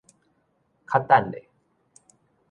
[0.87, 1.47] 較等咧